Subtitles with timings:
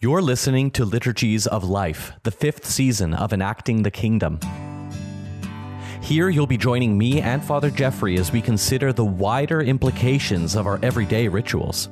[0.00, 4.38] You're listening to Liturgies of Life, the fifth season of Enacting the Kingdom.
[6.00, 10.68] Here, you'll be joining me and Father Jeffrey as we consider the wider implications of
[10.68, 11.88] our everyday rituals.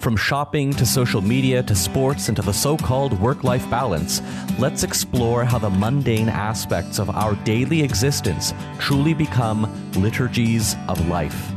[0.00, 4.20] From shopping to social media to sports and to the so called work life balance,
[4.58, 11.52] let's explore how the mundane aspects of our daily existence truly become liturgies of life.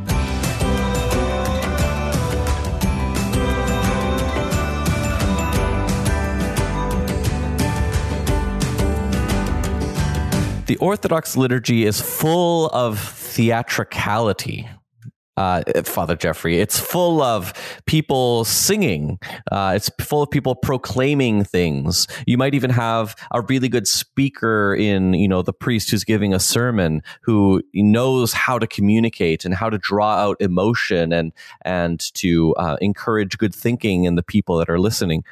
[10.71, 14.70] The Orthodox liturgy is full of theatricality,
[15.38, 16.59] uh, Father Jeffrey.
[16.59, 17.53] It's full of
[17.85, 19.20] people singing.
[19.52, 22.08] Uh, it's full of people proclaiming things.
[22.27, 26.34] You might even have a really good speaker in, you know, the priest who's giving
[26.34, 31.31] a sermon who knows how to communicate and how to draw out emotion and
[31.63, 35.23] and to uh, encourage good thinking in the people that are listening.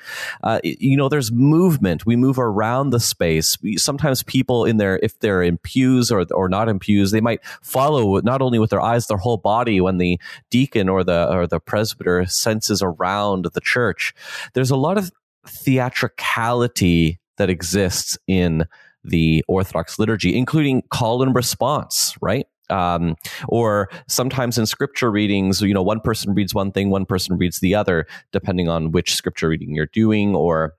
[0.43, 2.05] Uh, you know, there's movement.
[2.05, 3.57] We move around the space.
[3.77, 7.43] Sometimes people in there, if they're in pews or or not in pews, they might
[7.62, 10.20] follow not only with their eyes, their whole body when the
[10.51, 14.13] deacon or the or the presbyter censes around the church.
[14.54, 15.12] There's a lot of
[15.48, 18.65] theatricality that exists in
[19.04, 22.45] the Orthodox liturgy, including call and response, right?
[22.70, 23.15] Um,
[23.48, 27.62] or sometimes in scripture readings, you know, one person reads one thing, one person reads
[27.62, 30.76] the other, depending on which scripture reading you're doing, or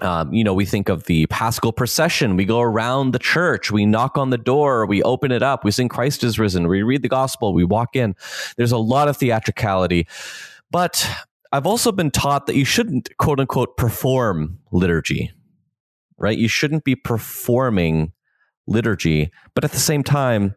[0.00, 2.36] um, you know, we think of the Paschal procession.
[2.36, 5.70] We go around the church, we knock on the door, we open it up, we
[5.70, 8.16] sing Christ is risen, we read the gospel, we walk in.
[8.56, 10.08] There's a lot of theatricality.
[10.70, 11.08] But
[11.52, 15.30] I've also been taught that you shouldn't, quote unquote, perform liturgy,
[16.18, 16.36] right?
[16.36, 18.12] You shouldn't be performing
[18.66, 19.30] liturgy.
[19.54, 20.56] But at the same time,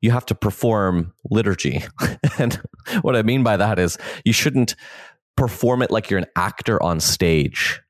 [0.00, 1.82] you have to perform liturgy.
[2.38, 2.60] and
[3.02, 4.76] what I mean by that is you shouldn't
[5.36, 7.80] perform it like you're an actor on stage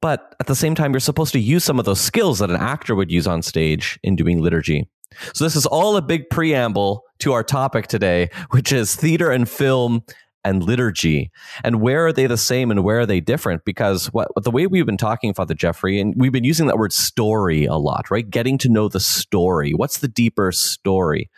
[0.00, 2.56] but at the same time, you're supposed to use some of those skills that an
[2.56, 4.88] actor would use on stage in doing liturgy.
[5.34, 9.48] So this is all a big preamble to our topic today, which is theater and
[9.48, 10.04] film
[10.44, 11.30] and liturgy.
[11.64, 13.64] And where are they the same and where are they different?
[13.64, 16.92] Because what, the way we've been talking, Father jeffrey and we've been using that word
[16.92, 18.28] story a lot, right?
[18.28, 19.72] Getting to know the story.
[19.72, 21.28] What's the deeper story?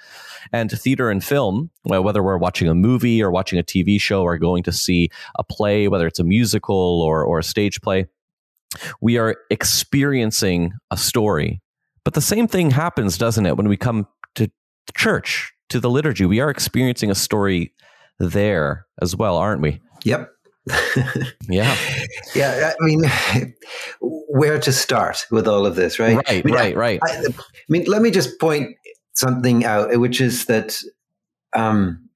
[0.52, 4.38] And theater and film, whether we're watching a movie or watching a TV show or
[4.38, 8.06] going to see a play, whether it's a musical or, or a stage play,
[9.00, 11.60] we are experiencing a story.
[12.04, 14.50] But the same thing happens, doesn't it, when we come to
[14.96, 16.26] church, to the liturgy?
[16.26, 17.72] We are experiencing a story
[18.18, 19.80] there as well, aren't we?
[20.04, 20.30] Yep.
[21.48, 21.76] yeah.
[22.34, 22.72] Yeah.
[22.80, 23.02] I mean,
[24.00, 26.16] where to start with all of this, right?
[26.16, 27.00] Right, I mean, right, I, right.
[27.02, 27.32] I, I,
[27.68, 28.76] mean, let me just point
[29.14, 30.76] something out, which is that
[31.54, 32.08] um,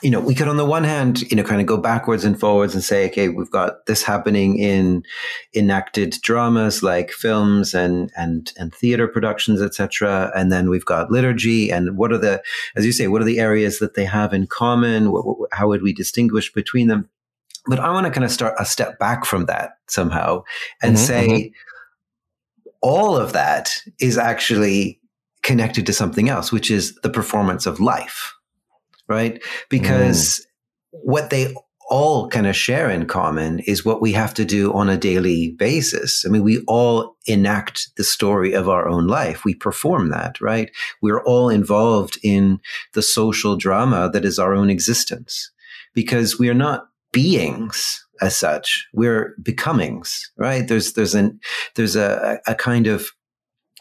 [0.00, 2.38] you know, we could on the one hand, you know, kind of go backwards and
[2.38, 5.04] forwards and say, okay, we've got this happening in
[5.54, 10.32] enacted dramas like films and and and theater productions, etc.
[10.34, 12.42] And then we've got liturgy, and what are the,
[12.74, 15.10] as you say, what are the areas that they have in common?
[15.10, 17.08] What, what, how would we distinguish between them?
[17.66, 20.42] But I want to kind of start a step back from that somehow
[20.82, 22.70] and mm-hmm, say, mm-hmm.
[22.80, 25.00] all of that is actually
[25.42, 28.32] connected to something else, which is the performance of life
[29.12, 29.42] right?
[29.68, 30.98] Because mm.
[31.02, 31.54] what they
[31.90, 35.50] all kind of share in common is what we have to do on a daily
[35.58, 36.24] basis.
[36.24, 39.44] I mean, we all enact the story of our own life.
[39.44, 40.70] We perform that, right?
[41.02, 42.60] We're all involved in
[42.94, 45.50] the social drama that is our own existence
[45.92, 48.88] because we are not beings as such.
[48.94, 50.66] We're becomings, right?
[50.66, 51.40] There's, there's an,
[51.74, 53.08] there's a, a kind of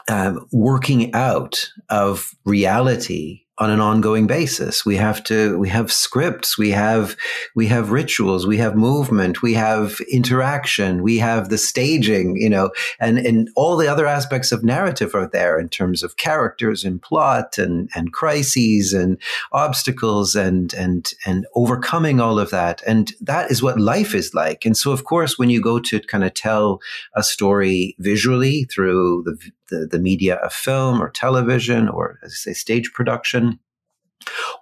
[0.09, 4.85] um, working out of reality on an ongoing basis.
[4.85, 7.15] We have to, we have scripts, we have,
[7.55, 12.71] we have rituals, we have movement, we have interaction, we have the staging, you know,
[12.99, 17.01] and, and all the other aspects of narrative are there in terms of characters and
[17.01, 22.81] plot and, and crises and obstacles and, and, and overcoming all of that.
[22.87, 24.65] And that is what life is like.
[24.65, 26.79] And so, of course, when you go to kind of tell
[27.15, 32.35] a story visually through the, the, the media of film or television or, as I
[32.35, 33.50] say, stage production.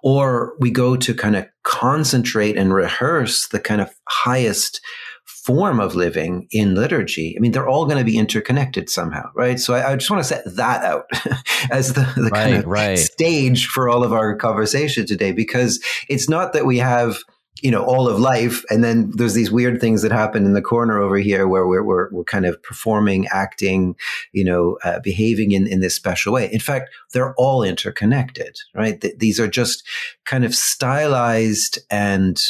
[0.02, 4.80] Or we go to kind of concentrate and rehearse the kind of highest
[5.24, 7.34] form of living in liturgy.
[7.36, 9.58] I mean, they're all going to be interconnected somehow, right?
[9.58, 11.06] So I, I just want to set that out
[11.70, 12.98] as the, the right, kind of right.
[12.98, 17.18] stage for all of our conversation today, because it's not that we have–
[17.62, 18.64] you know all of life.
[18.70, 21.82] And then there's these weird things that happen in the corner over here where we're,
[21.82, 23.96] we're, we're kind of performing acting
[24.32, 26.50] you know uh, behaving in, in this special way.
[26.52, 29.00] In fact they're all interconnected right?
[29.00, 29.86] Th- these are just
[30.24, 32.40] kind of stylized and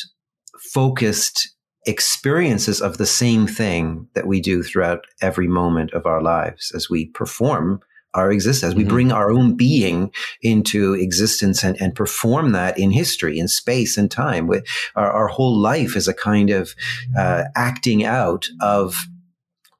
[0.58, 1.54] focused
[1.86, 6.90] experiences of the same thing that we do throughout every moment of our lives as
[6.90, 7.80] we perform
[8.14, 8.74] our existence.
[8.74, 8.90] We mm-hmm.
[8.90, 10.12] bring our own being
[10.42, 14.50] into existence and, and perform that in history, in space and time.
[14.96, 16.74] Our, our whole life is a kind of
[17.16, 18.96] uh, acting out of,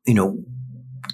[0.07, 0.39] you know,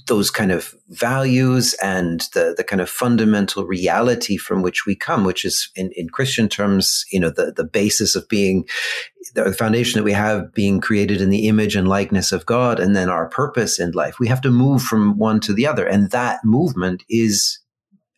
[0.07, 5.25] those kind of values and the, the kind of fundamental reality from which we come,
[5.25, 8.65] which is in, in Christian terms, you know, the, the basis of being
[9.35, 12.95] the foundation that we have being created in the image and likeness of God, and
[12.95, 14.19] then our purpose in life.
[14.19, 15.87] We have to move from one to the other.
[15.87, 17.59] And that movement is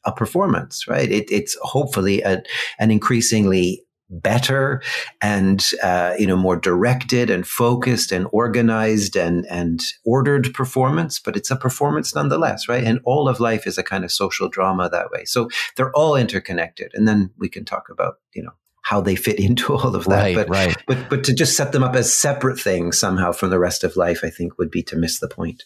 [0.05, 1.11] a performance, right?
[1.11, 2.43] It, it's hopefully a,
[2.79, 4.82] an increasingly better
[5.20, 11.37] and uh, you know more directed and focused and organized and and ordered performance but
[11.37, 12.84] it's a performance nonetheless right?
[12.84, 15.25] And all of life is a kind of social drama that way.
[15.25, 16.93] So they're all interconnected.
[16.94, 18.52] And then we can talk about you know
[18.82, 20.22] how they fit into all of that.
[20.22, 20.76] Right, but right.
[20.87, 23.96] but but to just set them up as separate things somehow from the rest of
[23.96, 25.64] life i think would be to miss the point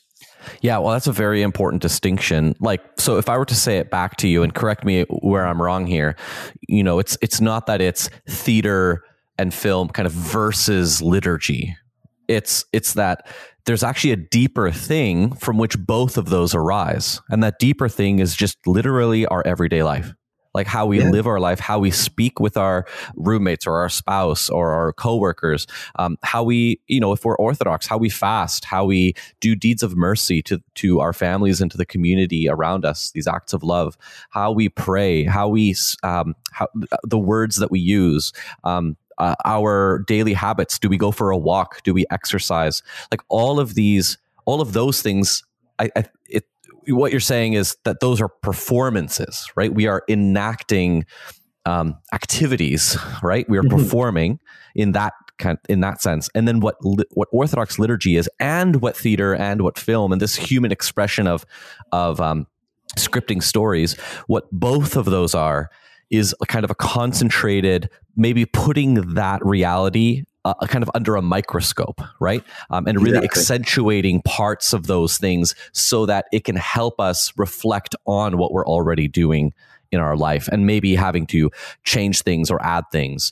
[0.60, 2.54] yeah, well, that's a very important distinction.
[2.60, 5.46] Like, so if I were to say it back to you and correct me where
[5.46, 6.16] I'm wrong here,
[6.68, 9.04] you know, it's it's not that it's theater
[9.38, 11.76] and film kind of versus liturgy.
[12.28, 13.26] It's it's that
[13.66, 18.18] there's actually a deeper thing from which both of those arise, and that deeper thing
[18.18, 20.12] is just literally our everyday life
[20.54, 21.08] like how we yeah.
[21.10, 25.66] live our life, how we speak with our roommates or our spouse or our coworkers,
[25.96, 29.82] um, how we, you know, if we're Orthodox, how we fast, how we do deeds
[29.82, 33.62] of mercy to to our families and to the community around us, these acts of
[33.62, 33.96] love,
[34.30, 36.68] how we pray, how we, um, how
[37.02, 38.32] the words that we use.
[38.64, 40.78] Um, uh, our daily habits.
[40.78, 41.82] Do we go for a walk?
[41.84, 42.82] Do we exercise?
[43.10, 45.44] Like all of these, all of those things.
[45.78, 46.46] I, I it
[46.88, 49.72] what you're saying is that those are performances, right?
[49.72, 51.06] We are enacting
[51.64, 53.48] um, activities, right?
[53.48, 53.78] We are mm-hmm.
[53.78, 54.40] performing
[54.74, 56.28] in that kind in that sense.
[56.34, 60.36] And then what what Orthodox liturgy is, and what theater, and what film, and this
[60.36, 61.44] human expression of
[61.92, 62.46] of um,
[62.96, 63.94] scripting stories.
[64.26, 65.70] What both of those are
[66.10, 71.22] is a kind of a concentrated, maybe putting that reality uh, kind of under a
[71.22, 72.42] microscope, right?
[72.70, 73.40] Um, and really exactly.
[73.40, 78.66] accentuating parts of those things so that it can help us reflect on what we're
[78.66, 79.52] already doing
[79.90, 81.50] in our life and maybe having to
[81.84, 83.30] change things or add things.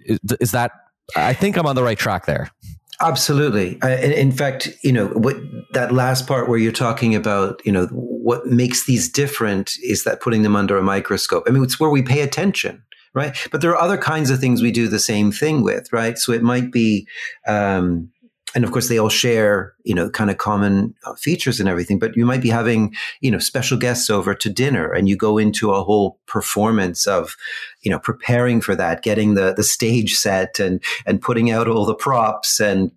[0.00, 0.72] Is, is that,
[1.16, 2.50] I think I'm on the right track there.
[3.00, 3.78] Absolutely.
[3.80, 5.36] I, in fact, you know, what
[5.72, 10.20] that last part where you're talking about, you know, what makes these different is that
[10.20, 11.44] putting them under a microscope.
[11.46, 12.82] I mean, it's where we pay attention
[13.18, 13.36] right?
[13.50, 16.16] But there are other kinds of things we do the same thing with, right?
[16.16, 17.06] So it might be,
[17.46, 18.10] um,
[18.54, 21.98] and of course they all share, you know, kind of common uh, features and everything.
[21.98, 25.36] But you might be having, you know, special guests over to dinner, and you go
[25.36, 27.36] into a whole performance of,
[27.82, 31.84] you know, preparing for that, getting the the stage set, and and putting out all
[31.84, 32.90] the props and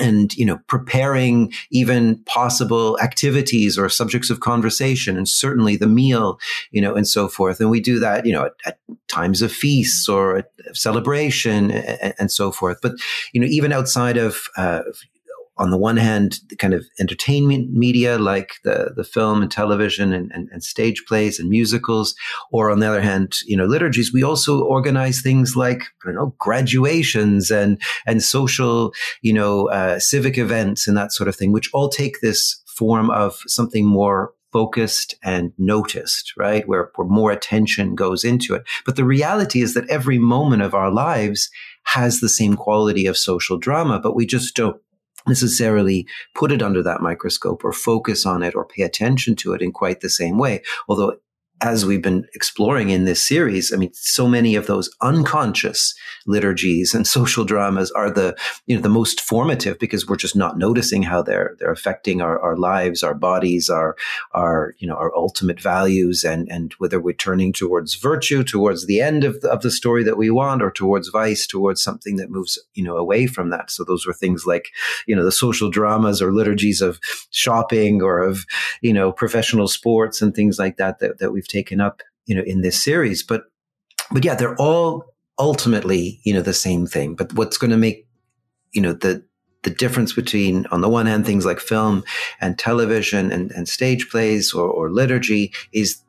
[0.00, 6.38] and you know preparing even possible activities or subjects of conversation and certainly the meal
[6.70, 7.60] you know and so forth.
[7.60, 12.14] And we do that you know at, at times of feasts or at celebration and,
[12.18, 12.78] and, so forth.
[12.80, 12.92] But
[13.32, 14.82] you know even outside of uh,
[15.60, 20.12] on the one hand, the kind of entertainment media like the, the film and television
[20.12, 22.14] and, and, and, stage plays and musicals,
[22.50, 26.14] or on the other hand, you know, liturgies, we also organize things like, I don't
[26.14, 31.52] know, graduations and, and social, you know, uh, civic events and that sort of thing,
[31.52, 36.66] which all take this form of something more focused and noticed, right?
[36.66, 38.62] Where, where more attention goes into it.
[38.86, 41.50] But the reality is that every moment of our lives
[41.84, 44.80] has the same quality of social drama, but we just don't
[45.26, 49.62] necessarily put it under that microscope or focus on it or pay attention to it
[49.62, 50.62] in quite the same way.
[50.88, 51.16] Although
[51.62, 55.94] as we've been exploring in this series, I mean, so many of those unconscious
[56.26, 58.36] liturgies and social dramas are the,
[58.66, 62.40] you know, the most formative because we're just not noticing how they're, they're affecting our,
[62.40, 63.96] our lives, our bodies, our,
[64.32, 69.00] our, you know, our ultimate values and, and whether we're turning towards virtue, towards the
[69.00, 72.30] end of the, of the story that we want or towards vice, towards something that
[72.30, 73.70] moves, you know, away from that.
[73.70, 74.68] So those were things like,
[75.06, 76.98] you know, the social dramas or liturgies of
[77.30, 78.46] shopping or of,
[78.80, 82.42] you know, professional sports and things like that, that, that we've taken up, you know,
[82.42, 83.22] in this series.
[83.22, 83.44] But,
[84.10, 85.04] but yeah, they're all
[85.38, 87.14] ultimately, you know, the same thing.
[87.14, 88.06] But what's going to make,
[88.72, 89.24] you know, the,
[89.62, 92.04] the difference between, on the one hand, things like film
[92.40, 96.02] and television and, and stage plays or, or liturgy is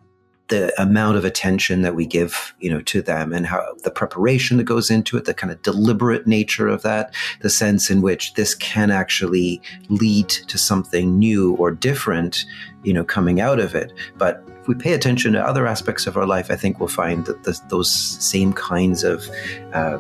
[0.51, 4.58] the amount of attention that we give, you know, to them and how the preparation
[4.58, 8.34] that goes into it, the kind of deliberate nature of that, the sense in which
[8.34, 12.43] this can actually lead to something new or different,
[12.84, 13.93] you know, coming out of it.
[14.17, 17.25] But if we pay attention to other aspects of our life, I think we'll find
[17.27, 19.25] that the, those same kinds of
[19.72, 20.00] uh,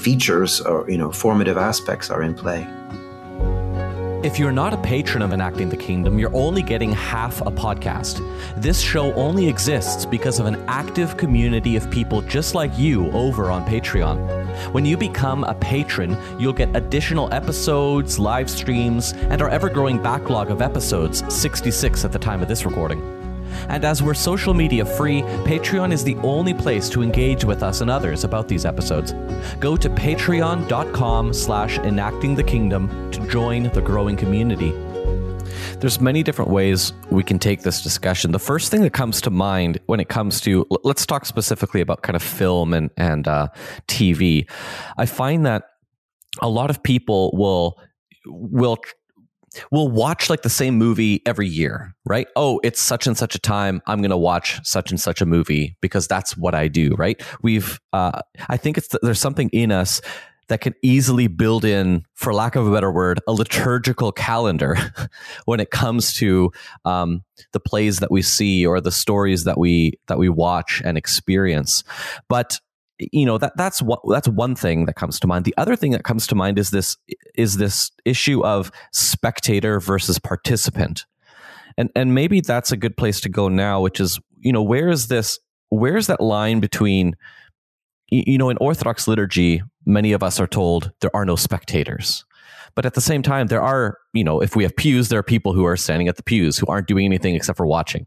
[0.00, 2.66] features or you know formative aspects are in play.
[4.22, 8.20] If you're not a patron of Enacting the Kingdom, you're only getting half a podcast.
[8.54, 13.50] This show only exists because of an active community of people just like you over
[13.50, 14.18] on Patreon.
[14.74, 20.02] When you become a patron, you'll get additional episodes, live streams, and our ever growing
[20.02, 23.19] backlog of episodes 66 at the time of this recording.
[23.68, 27.80] And as we're social media free, Patreon is the only place to engage with us
[27.80, 29.12] and others about these episodes.
[29.58, 34.72] Go to patreon.com slash enacting the kingdom to join the growing community.
[35.80, 38.32] There's many different ways we can take this discussion.
[38.32, 42.02] The first thing that comes to mind when it comes to let's talk specifically about
[42.02, 43.48] kind of film and and uh,
[43.88, 44.48] TV.
[44.98, 45.64] I find that
[46.40, 47.78] a lot of people will
[48.26, 48.78] will
[49.70, 52.28] we'll watch like the same movie every year, right?
[52.36, 53.82] Oh, it's such and such a time.
[53.86, 57.20] I'm going to watch such and such a movie because that's what I do, right?
[57.42, 60.00] We've, uh, I think it's, there's something in us
[60.50, 64.76] that can easily build in, for lack of a better word, a liturgical calendar
[65.44, 66.50] when it comes to
[66.84, 70.98] um, the plays that we see or the stories that we that we watch and
[70.98, 71.84] experience.
[72.28, 72.58] But
[73.12, 75.44] you know that that's what that's one thing that comes to mind.
[75.44, 76.96] The other thing that comes to mind is this
[77.34, 81.06] is this issue of spectator versus participant,
[81.76, 83.80] and and maybe that's a good place to go now.
[83.80, 85.38] Which is you know where is this
[85.70, 87.16] where is that line between
[88.10, 92.24] you know in Orthodox liturgy many of us are told there are no spectators.
[92.76, 95.24] But at the same time, there are, you know, if we have pews, there are
[95.24, 98.06] people who are standing at the pews who aren't doing anything except for watching,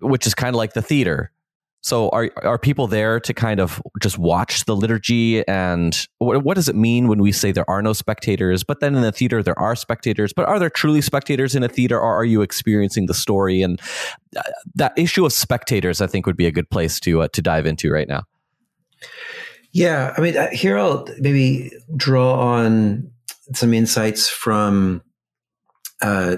[0.00, 1.30] which is kind of like the theater
[1.82, 5.46] so are are people there to kind of just watch the liturgy?
[5.48, 8.94] And what, what, does it mean when we say there are no spectators but then
[8.94, 10.32] in the theater there are spectators?
[10.32, 13.62] But are there truly spectators in a theater or are you experiencing the story?
[13.62, 13.80] And
[14.36, 14.42] uh,
[14.76, 17.66] that issue of spectators I think would be a good place to uh, to dive
[17.66, 18.22] into right now.
[19.72, 23.10] Yeah, I mean uh, here I'll maybe draw on
[23.54, 25.02] some insights from
[26.00, 26.36] uh,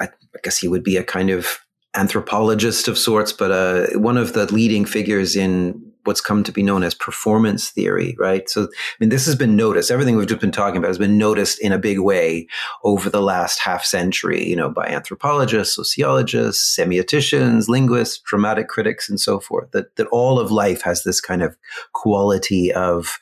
[0.00, 0.08] I
[0.42, 1.60] guess he would be a kind of
[1.94, 6.62] anthropologist of sorts, but uh, one of the leading figures in what's come to be
[6.62, 8.48] known as performance theory, right?
[8.48, 8.66] So, I
[8.98, 9.90] mean, this has been noticed.
[9.90, 12.46] Everything we've just been talking about has been noticed in a big way
[12.84, 19.20] over the last half century, you know, by anthropologists, sociologists, semioticians, linguists, dramatic critics, and
[19.20, 19.70] so forth.
[19.72, 21.56] That that all of life has this kind of
[21.92, 23.18] quality of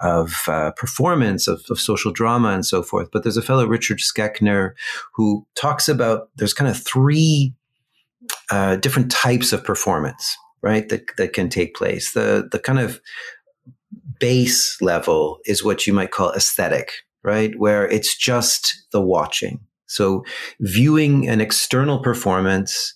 [0.00, 3.10] of uh, performance, of, of, social drama, and so forth.
[3.12, 4.72] But there's a fellow, Richard Schechner,
[5.14, 7.54] who talks about there's kind of three
[8.50, 10.88] uh, different types of performance, right?
[10.88, 12.12] That that can take place.
[12.12, 13.00] The the kind of
[14.18, 17.58] base level is what you might call aesthetic, right?
[17.58, 19.60] Where it's just the watching.
[19.86, 20.24] So
[20.60, 22.94] viewing an external performance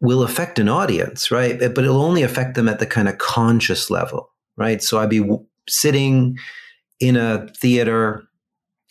[0.00, 1.58] will affect an audience, right?
[1.58, 4.82] But it'll only affect them at the kind of conscious level, right?
[4.82, 6.36] So I'd be w- sitting
[7.00, 8.25] in a theater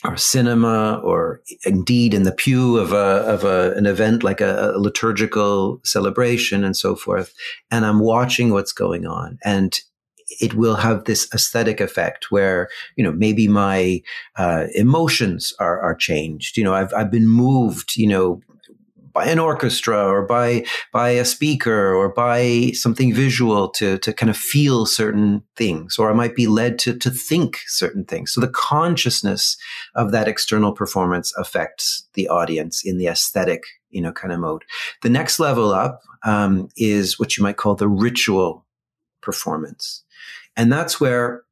[0.07, 4.71] or cinema or indeed in the pew of a of a, an event like a,
[4.75, 7.33] a, liturgical celebration and so forth.
[7.71, 9.37] And i'm watching what's going on.
[9.43, 9.79] And
[10.41, 14.01] it will have this aesthetic effect where you know maybe my
[14.37, 16.57] uh, emotions are are changed.
[16.57, 18.41] You know i've i've been moved you know
[19.15, 24.29] by an orchestra or by by a speaker or by something visual to to kind
[24.29, 28.33] of feel certain things or I might be led to to think certain things.
[28.33, 29.57] So the consciousness
[29.95, 34.65] of that external performance affects the audience in the aesthetic you know kind of mode.
[35.01, 38.65] The next level up um, is what you might call the ritual
[39.21, 40.03] performance.
[40.57, 41.43] And that's where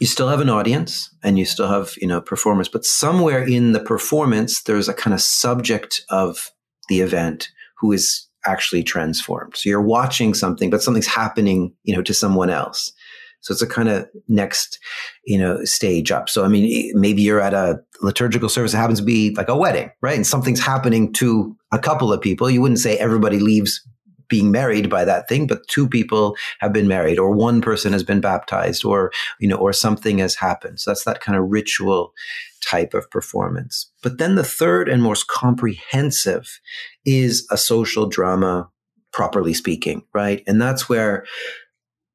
[0.00, 3.72] you still have an audience and you still have you know performers but somewhere in
[3.72, 6.50] the performance there's a kind of subject of
[6.88, 9.56] the event who is actually transformed.
[9.56, 12.92] So you're watching something, but something's happening, you know, to someone else.
[13.40, 14.78] So it's a kind of next,
[15.24, 16.28] you know, stage up.
[16.28, 18.74] So I mean, maybe you're at a liturgical service.
[18.74, 20.16] It happens to be like a wedding, right?
[20.16, 22.50] And something's happening to a couple of people.
[22.50, 23.86] You wouldn't say everybody leaves
[24.28, 28.02] being married by that thing, but two people have been married, or one person has
[28.02, 30.80] been baptized, or you know, or something has happened.
[30.80, 32.12] So that's that kind of ritual
[32.60, 33.90] type of performance.
[34.02, 36.60] But then the third and most comprehensive
[37.04, 38.68] is a social drama,
[39.12, 40.42] properly speaking, right?
[40.46, 41.24] And that's where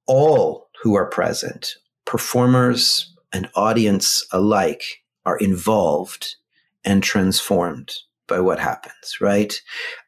[0.08, 1.76] all who are present,
[2.06, 4.84] performers and audience alike,
[5.26, 6.36] are involved
[6.84, 7.94] and transformed
[8.32, 9.54] by what happens, right?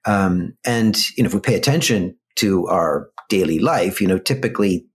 [0.06, 4.86] Um, and you know, if we pay attention to our daily life, you know, typically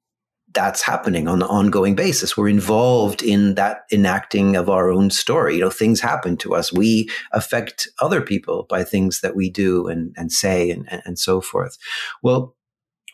[0.54, 2.36] that's happening on an ongoing basis.
[2.36, 5.56] We're involved in that enacting of our own story.
[5.56, 6.72] You know, things happen to us.
[6.72, 11.42] We affect other people by things that we do and, and say and, and so
[11.42, 11.76] forth.
[12.22, 12.56] Well,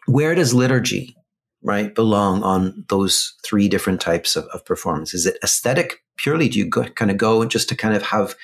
[0.07, 1.17] where does liturgy
[1.65, 5.15] right, belong on those three different types of, of performance?
[5.15, 6.49] Is it aesthetic purely?
[6.49, 8.37] Do you go, kind of go just to kind of have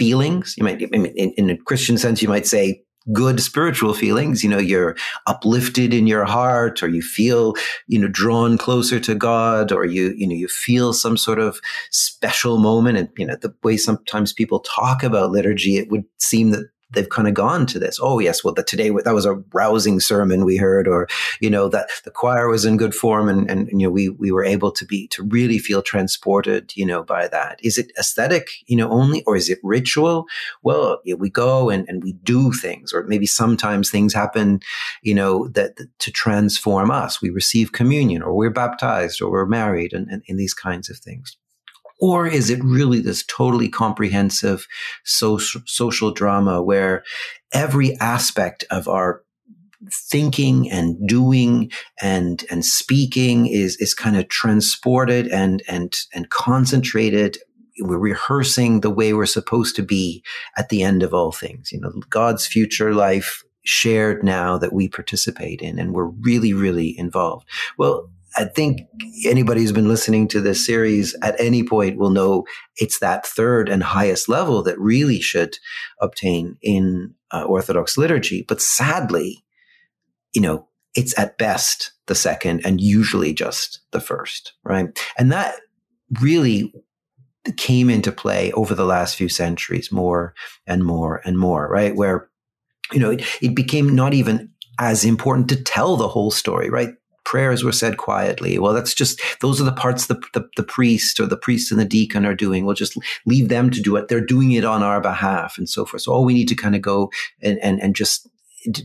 [0.00, 0.54] feelings?
[0.56, 4.42] You might, in, in a Christian sense, you might say good spiritual feelings.
[4.42, 7.54] You know, you're uplifted in your heart or you feel,
[7.86, 11.60] you know, drawn closer to God or you, you know, you feel some sort of
[11.90, 12.96] special moment.
[12.96, 17.08] And, you know, the way sometimes people talk about liturgy, it would seem that they've
[17.08, 17.98] kind of gone to this.
[18.02, 21.08] Oh, yes, well, the, today that was a rousing sermon we heard, or
[21.40, 24.32] you know that the choir was in good form, and and you know we we
[24.32, 27.58] were able to be to really feel transported, you know, by that.
[27.62, 30.26] Is it aesthetic, you know, only, or is it ritual?
[30.62, 34.60] Well, yeah, we go and and we do things, or maybe sometimes things happen,
[35.02, 37.22] you know, that, that to transform us.
[37.22, 40.98] We receive communion, or we're baptized, or we're married, and, and, and these kinds of
[40.98, 41.36] things.
[42.00, 44.66] Or is it really this totally comprehensive
[45.04, 47.04] social, social drama where
[47.52, 49.22] every aspect of our
[50.10, 51.70] thinking and doing
[52.02, 57.38] and and speaking is is kind of transported and and and concentrated?
[57.82, 60.22] We're rehearsing the way we're supposed to be
[60.56, 61.72] at the end of all things.
[61.72, 66.98] You know god's future life shared now that we participate in and we're really really
[66.98, 67.46] involved.
[67.78, 68.88] Well I think
[69.26, 72.44] anybody who's been listening to this series at any point will know
[72.76, 75.58] it's that third and highest level that really should
[76.00, 78.46] obtain in uh, Orthodox liturgy.
[78.48, 79.44] But sadly,
[80.32, 84.88] you know, it's at best the second and usually just the first, right?
[85.18, 85.56] And that
[86.20, 86.72] really
[87.58, 90.34] came into play over the last few centuries more
[90.66, 91.94] and more and more, right?
[91.94, 92.30] Where,
[92.90, 96.94] you know, it, it became not even as important to tell the whole story, right?
[97.30, 98.58] Prayers were said quietly.
[98.58, 101.80] Well, that's just, those are the parts the, the, the, priest or the priest and
[101.80, 102.64] the deacon are doing.
[102.64, 104.08] We'll just leave them to do it.
[104.08, 106.02] They're doing it on our behalf and so forth.
[106.02, 108.28] So all we need to kind of go and, and, and just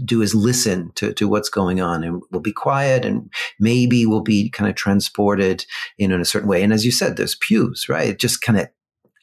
[0.06, 4.22] do is listen to, to what's going on and we'll be quiet and maybe we'll
[4.22, 5.66] be kind of transported
[5.98, 6.62] in, in a certain way.
[6.62, 8.10] And as you said, there's pews, right?
[8.10, 8.68] It just kind of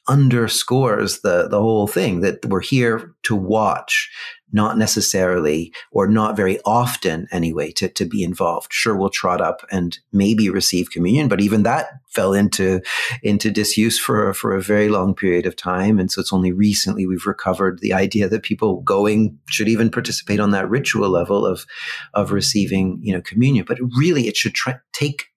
[0.09, 4.11] underscores the the whole thing that we're here to watch
[4.53, 8.73] not necessarily or not very often anyway to, to be involved.
[8.73, 12.81] Sure, we'll trot up and maybe receive communion, but even that fell into,
[13.23, 15.99] into disuse for, for a very long period of time.
[15.99, 20.41] And so it's only recently we've recovered the idea that people going should even participate
[20.41, 21.65] on that ritual level of,
[22.13, 23.65] of receiving, you know, communion.
[23.67, 24.55] But really it should
[24.93, 25.29] take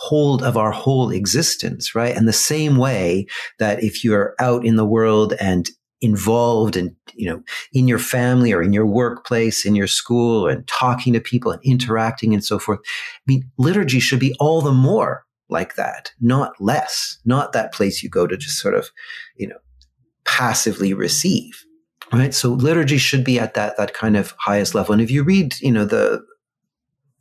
[0.00, 2.16] hold of our whole existence, right?
[2.16, 3.26] And the same way
[3.58, 5.68] that if you're out in the world and
[6.00, 7.42] involved and you know
[7.74, 11.60] in your family or in your workplace in your school and talking to people and
[11.62, 16.58] interacting and so forth i mean liturgy should be all the more like that not
[16.58, 18.88] less not that place you go to just sort of
[19.36, 19.58] you know
[20.24, 21.66] passively receive
[22.14, 25.22] right so liturgy should be at that that kind of highest level and if you
[25.22, 26.24] read you know the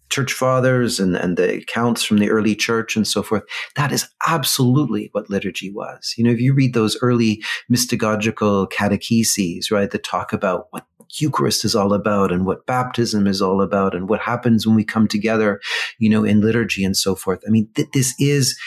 [0.10, 3.44] church fathers and, and the accounts from the early church and so forth.
[3.76, 6.14] That is absolutely what liturgy was.
[6.18, 10.86] You know, if you read those early mystagogical catecheses, right, that talk about what
[11.20, 14.84] Eucharist is all about and what baptism is all about and what happens when we
[14.84, 15.60] come together,
[15.98, 17.42] you know, in liturgy and so forth.
[17.48, 18.58] I mean, th- this is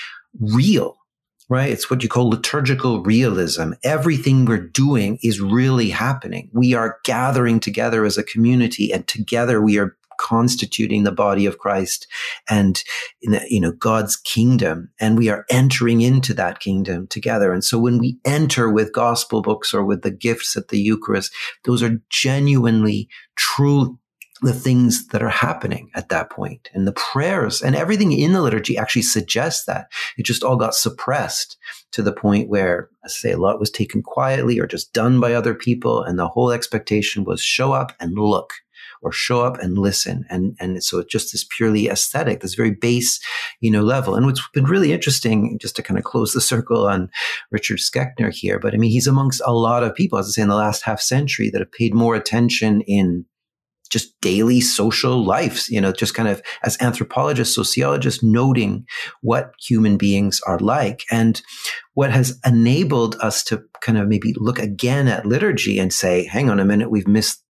[0.41, 0.97] real
[1.49, 1.71] right?
[1.71, 3.73] It's what you call liturgical realism.
[3.85, 6.49] Everything we're doing is really happening.
[6.55, 11.59] We are gathering together as a community and together we are constituting the body of
[11.59, 12.07] Christ
[12.49, 12.83] and
[13.21, 14.91] you know God's kingdom.
[15.01, 17.53] And we are entering into that kingdom together.
[17.53, 21.33] And so when we enter with gospel books or with the gifts at the Eucharist
[21.65, 23.99] those are genuinely true
[24.43, 26.69] the things that are happening at that point.
[26.75, 29.87] And the prayers and everything in the liturgy actually suggests that.
[30.19, 31.57] It just all got suppressed
[31.93, 35.35] to the point where I say a lot was taken quietly or just done by
[35.35, 38.53] other people and the whole expectation was show up and look
[39.03, 40.25] or show up and listen.
[40.31, 43.21] And, and so it's just this purely aesthetic, this very base,
[43.61, 44.15] you know, level.
[44.15, 47.11] And what's been really interesting, just to kind of close the circle on
[47.51, 50.43] Richard Schechner here, but I mean, he's amongst a lot of people, as I say,
[50.43, 53.27] in the last half century that have paid more attention in
[53.93, 58.87] just daily social lives, you know, just kind of as anthropologists, sociologists, noting
[59.21, 61.05] what human beings are like.
[61.11, 61.43] And
[61.93, 66.49] what has enabled us to kind of maybe look again at liturgy and say, hang
[66.49, 67.42] on a minute, we've missed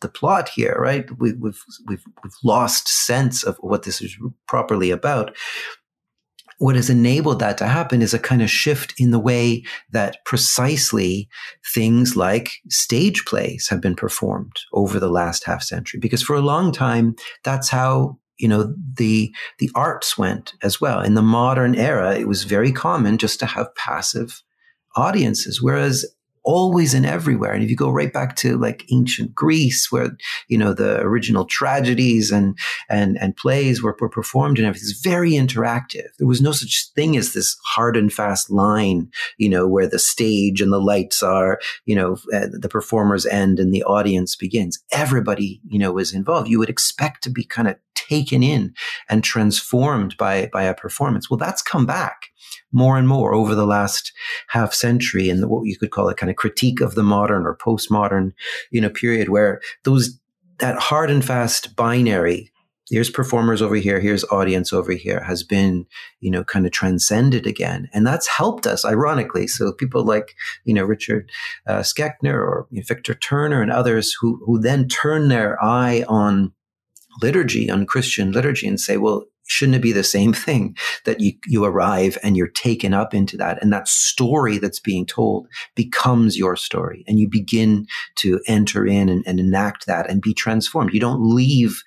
[0.00, 1.06] the plot here, right?
[1.18, 5.36] We, have we've, we've we've lost sense of what this is properly about.
[6.58, 10.24] What has enabled that to happen is a kind of shift in the way that
[10.24, 11.28] precisely
[11.74, 16.00] things like stage plays have been performed over the last half century.
[16.00, 21.00] Because for a long time, that's how you know the the arts went as well.
[21.00, 24.42] In the modern era, it was very common just to have passive
[24.94, 26.06] audiences, whereas
[26.46, 27.52] always and everywhere.
[27.52, 30.16] And if you go right back to like ancient Greece, where
[30.48, 32.56] you know the original tragedies and
[32.88, 36.08] and and plays were, were performed and everything, it's very interactive.
[36.18, 39.98] There was no such thing as this hard and fast line, you know, where the
[39.98, 44.78] stage and the lights are, you know, uh, the performers end and the audience begins.
[44.92, 46.48] Everybody, you know, was involved.
[46.48, 48.72] You would expect to be kind of taken in
[49.08, 51.28] and transformed by by a performance.
[51.28, 52.30] Well, that's come back
[52.72, 54.12] more and more over the last
[54.48, 57.56] half century and what you could call a kind of critique of the modern or
[57.56, 58.32] postmodern,
[58.70, 60.18] you know, period where those
[60.58, 62.50] that hard and fast binary
[62.88, 65.86] here's performers over here here's audience over here has been
[66.20, 67.88] you know kind of transcended again.
[67.92, 69.46] And that's helped us ironically.
[69.46, 71.30] So people like you know richard
[71.66, 71.82] uh,
[72.24, 76.52] or you know, victor turner and others who who then turn their eye on
[77.22, 81.32] liturgy on christian liturgy and say well shouldn't it be the same thing that you,
[81.46, 86.36] you arrive and you're taken up into that and that story that's being told becomes
[86.36, 90.92] your story and you begin to enter in and, and enact that and be transformed
[90.92, 91.82] you don't leave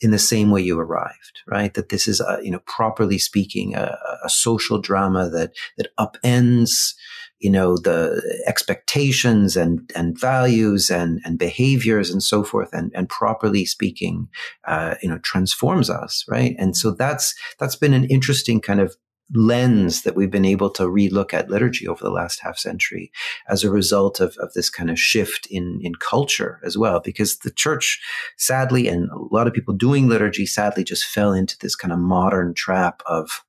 [0.00, 1.72] in the same way you arrived, right?
[1.74, 6.94] That this is, a, you know, properly speaking, a, a, social drama that that upends
[7.38, 13.08] you know, the expectations and, and values and, and behaviors and so forth and, and
[13.08, 14.28] properly speaking,
[14.66, 16.56] uh, you know, transforms us, right?
[16.58, 18.96] And so that's, that's been an interesting kind of
[19.34, 23.10] lens that we've been able to relook at liturgy over the last half century
[23.48, 27.00] as a result of, of this kind of shift in, in culture as well.
[27.00, 28.00] Because the church,
[28.38, 31.98] sadly, and a lot of people doing liturgy sadly just fell into this kind of
[31.98, 33.44] modern trap of,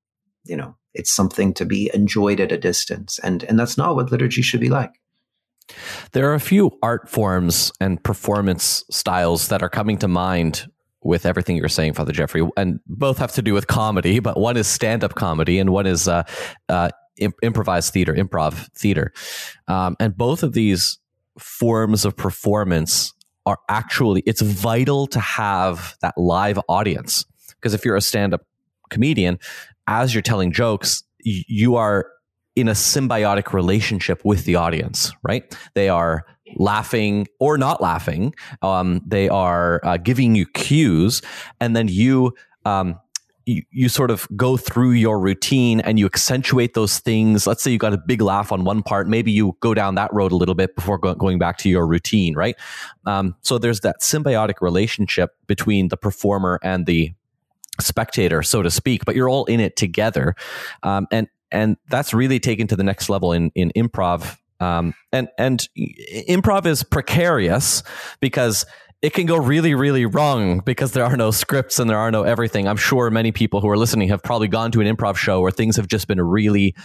[0.45, 3.19] you know, it's something to be enjoyed at a distance.
[3.19, 4.91] And, and that's not what liturgy should be like.
[6.13, 10.69] There are a few art forms and performance styles that are coming to mind
[11.03, 14.57] with everything you're saying, Father Jeffrey, and both have to do with comedy, but one
[14.57, 16.23] is stand up comedy and one is uh,
[16.69, 19.13] uh, imp- improvised theater, improv theater.
[19.67, 20.99] Um, and both of these
[21.37, 23.13] forms of performance
[23.45, 27.25] are actually, it's vital to have that live audience.
[27.49, 28.41] Because if you're a stand up
[28.89, 29.39] comedian,
[29.87, 32.11] as you're telling jokes, you are
[32.55, 35.55] in a symbiotic relationship with the audience, right?
[35.75, 38.33] They are laughing or not laughing.
[38.61, 41.21] Um, they are uh, giving you cues,
[41.59, 42.33] and then you,
[42.65, 42.99] um,
[43.45, 43.61] you.
[43.71, 47.47] You sort of go through your routine and you accentuate those things.
[47.47, 49.07] Let's say you got a big laugh on one part.
[49.07, 51.87] Maybe you go down that road a little bit before go- going back to your
[51.87, 52.57] routine, right?
[53.05, 57.13] Um, so there's that symbiotic relationship between the performer and the
[57.79, 60.35] spectator, so to speak, but you're all in it together.
[60.83, 64.37] Um, and, and that's really taken to the next level in, in improv.
[64.59, 65.67] Um, and, and
[66.27, 67.83] improv is precarious
[68.19, 68.65] because
[69.01, 72.23] it can go really, really wrong because there are no scripts and there are no
[72.23, 72.67] everything.
[72.67, 75.51] I'm sure many people who are listening have probably gone to an improv show where
[75.51, 76.75] things have just been really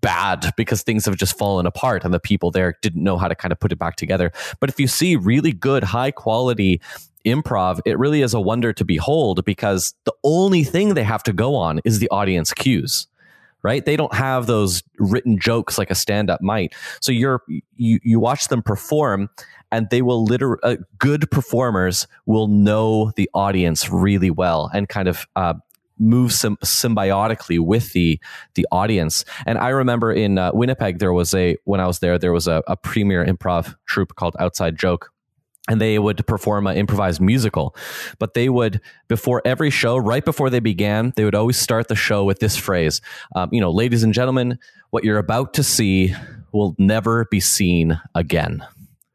[0.00, 3.34] bad because things have just fallen apart and the people there didn't know how to
[3.34, 4.32] kind of put it back together.
[4.58, 6.80] But if you see really good, high quality
[7.24, 11.32] improv, it really is a wonder to behold because the only thing they have to
[11.32, 13.06] go on is the audience cues.
[13.62, 13.84] Right?
[13.84, 16.74] They don't have those written jokes like a stand up might.
[17.02, 17.42] So you're,
[17.76, 19.28] you, you watch them perform
[19.70, 25.08] and they will literally, uh, good performers will know the audience really well and kind
[25.08, 25.54] of, uh,
[25.98, 28.18] move sim- symbiotically with the
[28.54, 29.24] the audience.
[29.44, 32.48] And I remember in uh, Winnipeg, there was a when I was there, there was
[32.48, 35.12] a, a premier improv troupe called Outside Joke,
[35.70, 37.76] and they would perform an improvised musical.
[38.18, 41.94] But they would, before every show, right before they began, they would always start the
[41.94, 43.00] show with this phrase
[43.36, 44.58] um, You know, ladies and gentlemen,
[44.90, 46.12] what you're about to see
[46.50, 48.66] will never be seen again.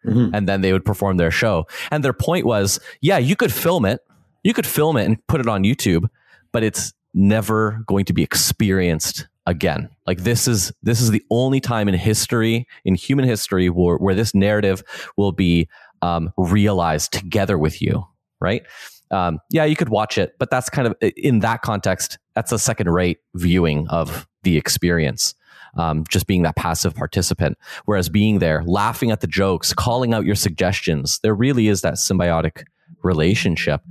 [0.06, 0.34] Mm-hmm.
[0.34, 1.68] And then they would perform their show.
[1.91, 4.00] And their point was yeah, you could film it,
[4.44, 6.08] you could film it and put it on YouTube,
[6.54, 9.89] but it's never going to be experienced again.
[10.08, 14.15] Like this is this is the only time in history, in human history, where, where
[14.15, 14.84] this narrative
[15.18, 15.68] will be
[16.06, 18.06] um, realized together with you,
[18.39, 18.63] right?
[19.12, 22.60] Um, yeah, you could watch it, but that's kind of in that context, that's a
[22.60, 25.34] second rate viewing of the experience.
[25.78, 27.58] Um, just being that passive participant.
[27.84, 31.96] Whereas being there, laughing at the jokes, calling out your suggestions, there really is that
[31.96, 32.63] symbiotic
[33.04, 33.82] relationship.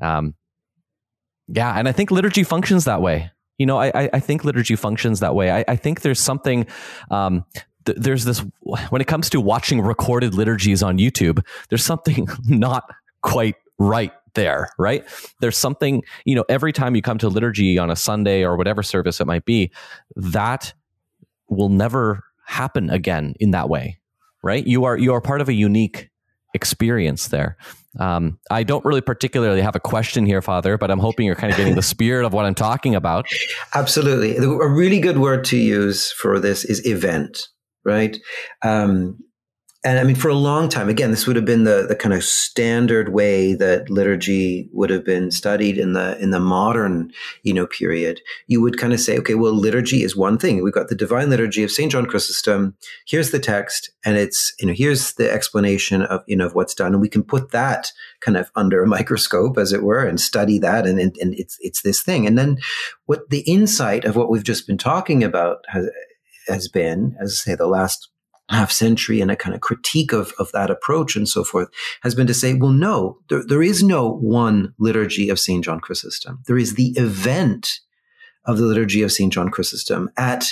[0.00, 0.36] Um,
[1.48, 3.30] yeah, and I think liturgy functions that way.
[3.58, 5.50] You know, I, I think liturgy functions that way.
[5.50, 6.66] I, I think there's something
[7.10, 7.44] um,
[7.86, 12.90] th- there's this when it comes to watching recorded liturgies on YouTube, there's something not
[13.22, 15.04] quite right there, right?
[15.40, 18.82] There's something, you know, every time you come to liturgy on a Sunday or whatever
[18.82, 19.70] service it might be,
[20.16, 20.74] that
[21.48, 23.98] will never happen again in that way,
[24.42, 24.66] right?
[24.66, 26.10] You are you are part of a unique
[26.54, 27.56] experience there.
[27.98, 31.52] Um, I don't really particularly have a question here, Father, but I'm hoping you're kind
[31.52, 33.26] of getting the spirit of what I'm talking about.
[33.74, 34.36] Absolutely.
[34.36, 37.48] A really good word to use for this is event
[37.84, 38.16] right?
[38.62, 39.18] Um,
[39.86, 42.14] and I mean, for a long time, again, this would have been the, the kind
[42.14, 47.52] of standard way that liturgy would have been studied in the in the modern, you
[47.52, 48.22] know, period.
[48.46, 50.64] You would kind of say, okay, well, liturgy is one thing.
[50.64, 52.74] We've got the Divine Liturgy of Saint John Chrysostom.
[53.06, 56.74] Here's the text, and it's you know here's the explanation of you know of what's
[56.74, 60.18] done, and we can put that kind of under a microscope, as it were, and
[60.18, 62.26] study that, and and, and it's it's this thing.
[62.26, 62.56] And then
[63.04, 65.90] what the insight of what we've just been talking about has
[66.46, 68.08] has been, as I say, the last
[68.50, 71.68] half century and a kind of critique of, of that approach and so forth
[72.02, 75.64] has been to say, well, no, there, there is no one liturgy of St.
[75.64, 76.42] John Chrysostom.
[76.46, 77.80] There is the event
[78.44, 79.32] of the liturgy of St.
[79.32, 80.46] John Chrysostom at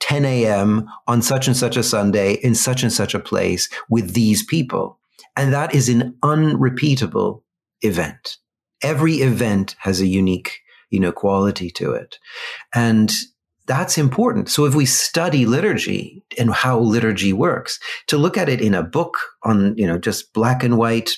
[0.00, 0.88] 10 a.m.
[1.06, 4.98] on such and such a Sunday in such and such a place with these people.
[5.36, 7.44] And that is an unrepeatable
[7.82, 8.38] event.
[8.82, 10.60] Every event has a unique,
[10.90, 12.18] you know, quality to it.
[12.74, 13.12] And
[13.68, 14.48] that's important.
[14.48, 17.78] So if we study liturgy and how liturgy works,
[18.08, 21.12] to look at it in a book on, you know, just black and white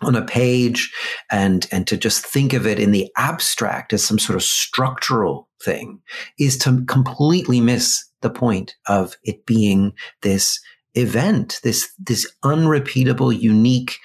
[0.00, 0.92] on a page
[1.30, 5.48] and, and to just think of it in the abstract as some sort of structural
[5.62, 6.00] thing
[6.38, 9.92] is to completely miss the point of it being
[10.22, 10.58] this
[10.94, 13.98] event, this, this unrepeatable, unique,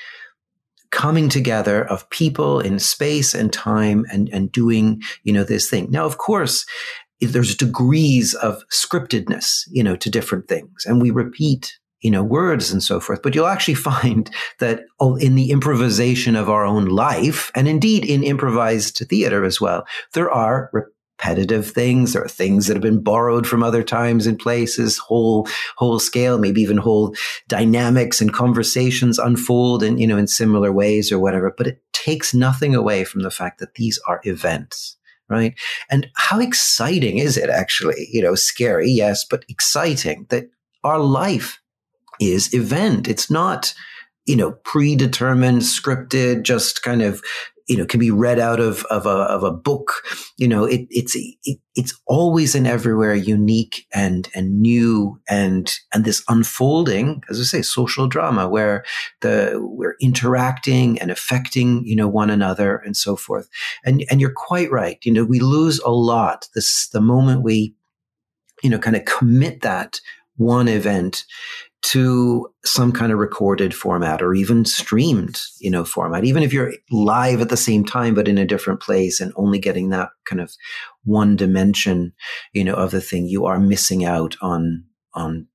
[0.92, 5.90] coming together of people in space and time and, and doing, you know, this thing.
[5.92, 6.66] Now, of course,
[7.22, 10.86] there's degrees of scriptedness, you know, to different things.
[10.86, 13.22] And we repeat, you know, words and so forth.
[13.22, 14.30] But you'll actually find
[14.60, 19.60] that oh, in the improvisation of our own life, and indeed in improvised theater as
[19.60, 22.14] well, there are repetitive things.
[22.14, 26.38] There are things that have been borrowed from other times and places, whole, whole scale,
[26.38, 27.14] maybe even whole
[27.50, 31.54] dynamics and conversations unfold in, you know, in similar ways or whatever.
[31.58, 34.96] But it takes nothing away from the fact that these are events
[35.30, 35.54] right?
[35.90, 38.08] And how exciting is it actually?
[38.12, 40.50] You know, scary, yes, but exciting that
[40.84, 41.60] our life
[42.20, 43.08] is event.
[43.08, 43.74] It's not,
[44.26, 47.22] you know, predetermined, scripted, just kind of
[47.70, 50.02] you know can be read out of of a of a book.
[50.38, 56.04] You know, it, it's it, it's always and everywhere unique and and new and and
[56.04, 58.84] this unfolding, as I say, social drama where
[59.22, 63.48] the we're interacting and affecting you know one another and so forth.
[63.86, 64.98] And and you're quite right.
[65.04, 67.76] You know, we lose a lot this the moment we
[68.64, 70.02] you know kind of commit that
[70.38, 71.26] one event
[71.82, 76.26] to some kind of recorded format or even streamed, you know, format.
[76.26, 79.60] Even if you're live at the same time, but in a different place and only
[79.60, 80.54] getting that kind of
[81.06, 82.14] one dimension,
[82.54, 85.48] you know, of the thing, you are missing out on, on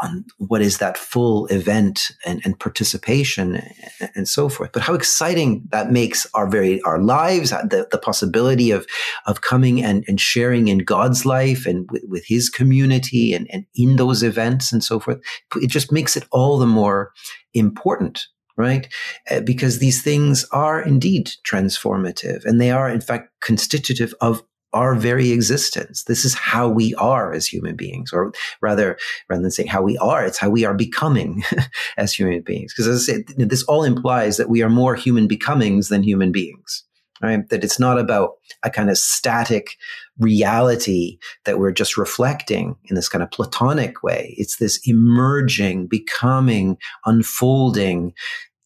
[0.00, 3.56] on what is that full event and, and participation
[4.00, 4.72] and, and, so forth.
[4.72, 8.86] But how exciting that makes our very our lives, the, the possibility of
[9.26, 13.66] of coming and, and sharing in God's life and with, with His community and, and
[13.74, 15.20] in those events and so forth.
[15.56, 17.12] It just makes it all the more
[17.54, 18.92] important right?
[19.30, 24.94] Uh, because these things are indeed transformative and they are, in fact, constitutive of our
[24.94, 26.04] very existence.
[26.04, 29.96] This is how we are as human beings, or rather, rather than saying how we
[29.98, 31.42] are, it's how we are becoming
[31.96, 32.72] as human beings.
[32.72, 36.32] Because as I said, this all implies that we are more human becomings than human
[36.32, 36.84] beings,
[37.20, 37.48] right?
[37.48, 39.76] That it's not about a kind of static
[40.18, 44.34] reality that we're just reflecting in this kind of platonic way.
[44.38, 48.12] It's this emerging, becoming, unfolding,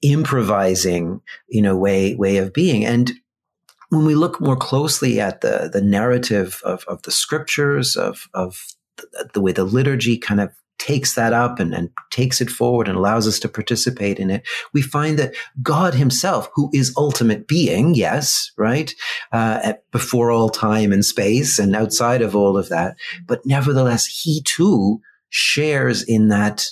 [0.02, 2.84] improvising, you know, way, way of being.
[2.84, 3.12] And
[3.90, 8.74] when we look more closely at the the narrative of, of the scriptures of of
[8.96, 12.88] the, the way the liturgy kind of takes that up and, and takes it forward
[12.88, 17.46] and allows us to participate in it, we find that God Himself, who is ultimate
[17.46, 18.92] being, yes, right,
[19.32, 24.04] uh, at, before all time and space and outside of all of that, but nevertheless,
[24.04, 26.66] He too shares in that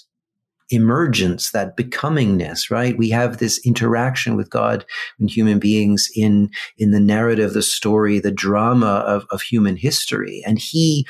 [0.72, 2.96] emergence, that becomingness, right?
[2.96, 4.84] We have this interaction with God
[5.18, 10.42] and human beings in, in the narrative, the story, the drama of, of human history.
[10.46, 11.06] And he,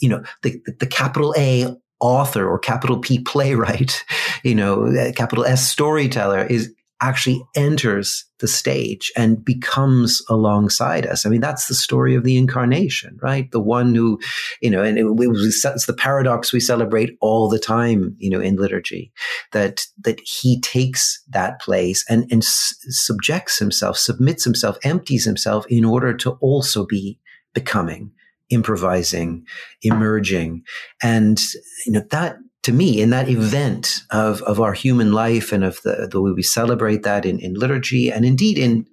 [0.00, 4.04] you know, the, the capital A author or capital P playwright,
[4.44, 6.72] you know, uh, capital S storyteller is
[7.04, 11.26] actually enters the stage and becomes alongside us.
[11.26, 13.50] I mean, that's the story of the incarnation, right?
[13.50, 14.18] The one who,
[14.62, 18.40] you know, and it, it, it's the paradox we celebrate all the time, you know,
[18.40, 19.12] in liturgy,
[19.52, 25.84] that that he takes that place and and subjects himself, submits himself, empties himself in
[25.84, 27.20] order to also be
[27.52, 28.10] becoming
[28.50, 29.42] improvising
[29.82, 30.62] emerging
[31.02, 31.40] and
[31.86, 35.80] you know that to me in that event of, of our human life and of
[35.82, 38.86] the, the way we celebrate that in, in liturgy and indeed in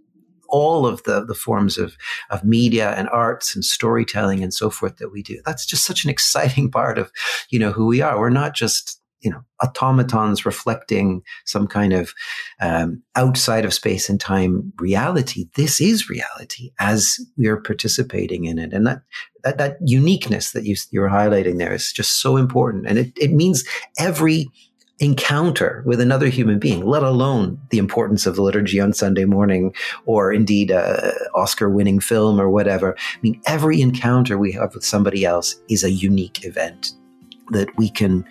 [0.49, 1.95] all of the, the forms of,
[2.29, 5.41] of media and arts and storytelling and so forth that we do.
[5.45, 7.11] That's just such an exciting part of,
[7.49, 8.19] you know, who we are.
[8.19, 12.13] We're not just, you know automatons reflecting some kind of
[12.59, 15.45] um, outside of space and time reality.
[15.55, 19.01] This is reality as we are participating in it, and that
[19.43, 23.31] that, that uniqueness that you, you're highlighting there is just so important, and it, it
[23.31, 23.63] means
[23.97, 24.47] every
[25.01, 29.73] encounter with another human being, let alone the importance of the liturgy on Sunday morning
[30.05, 32.95] or indeed a Oscar winning film or whatever.
[32.95, 36.91] I mean, every encounter we have with somebody else is a unique event
[37.49, 38.23] that we can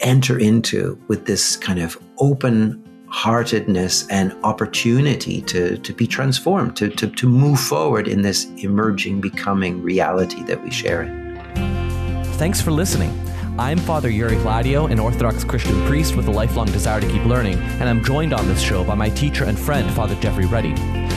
[0.00, 6.88] enter into with this kind of open heartedness and opportunity to, to be transformed, to,
[6.88, 12.24] to, to move forward in this emerging, becoming reality that we share in.
[12.34, 13.12] Thanks for listening.
[13.58, 17.58] I'm Father Yuri Gladio, an Orthodox Christian priest with a lifelong desire to keep learning,
[17.58, 20.74] and I'm joined on this show by my teacher and friend, Father Geoffrey Ready.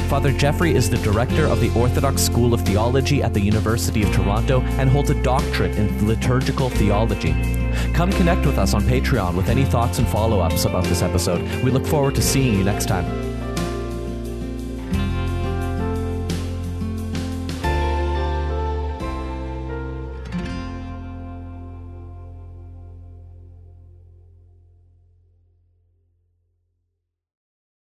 [0.09, 4.11] Father Geoffrey is the director of the Orthodox School of Theology at the University of
[4.11, 7.62] Toronto and holds a doctorate in liturgical theology.
[7.93, 11.41] Come connect with us on Patreon with any thoughts and follow ups about this episode.
[11.63, 13.32] We look forward to seeing you next time.